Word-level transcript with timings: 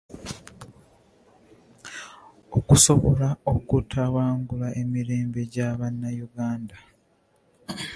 Okusobola 2.57 3.27
okutabangula 3.51 4.67
emirembe 4.81 5.41
gya 5.53 5.69
Bannayuganda. 5.79 6.77